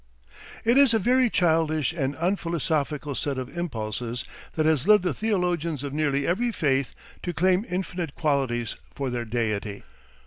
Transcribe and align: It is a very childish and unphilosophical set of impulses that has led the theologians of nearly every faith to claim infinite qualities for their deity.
It 0.65 0.79
is 0.79 0.95
a 0.95 0.97
very 0.97 1.29
childish 1.29 1.93
and 1.93 2.15
unphilosophical 2.15 3.13
set 3.13 3.37
of 3.37 3.55
impulses 3.55 4.25
that 4.55 4.65
has 4.65 4.87
led 4.87 5.03
the 5.03 5.13
theologians 5.13 5.83
of 5.83 5.93
nearly 5.93 6.25
every 6.25 6.51
faith 6.51 6.95
to 7.21 7.33
claim 7.33 7.63
infinite 7.69 8.15
qualities 8.15 8.77
for 8.95 9.11
their 9.11 9.25
deity. 9.25 9.83